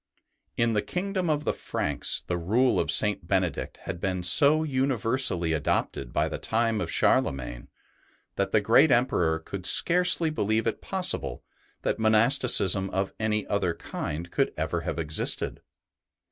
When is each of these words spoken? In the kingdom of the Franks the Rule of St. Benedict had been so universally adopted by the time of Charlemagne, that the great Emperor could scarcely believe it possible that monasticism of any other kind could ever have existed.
In 0.57 0.73
the 0.73 0.81
kingdom 0.81 1.29
of 1.29 1.43
the 1.43 1.53
Franks 1.53 2.23
the 2.25 2.35
Rule 2.39 2.79
of 2.79 2.89
St. 2.89 3.27
Benedict 3.27 3.77
had 3.83 3.99
been 3.99 4.23
so 4.23 4.63
universally 4.63 5.53
adopted 5.53 6.11
by 6.11 6.27
the 6.27 6.39
time 6.39 6.81
of 6.81 6.89
Charlemagne, 6.91 7.67
that 8.35 8.49
the 8.49 8.61
great 8.61 8.89
Emperor 8.89 9.37
could 9.37 9.67
scarcely 9.67 10.31
believe 10.31 10.65
it 10.65 10.81
possible 10.81 11.43
that 11.83 11.99
monasticism 11.99 12.89
of 12.89 13.13
any 13.19 13.45
other 13.45 13.75
kind 13.75 14.31
could 14.31 14.51
ever 14.57 14.81
have 14.81 14.97
existed. 14.97 15.61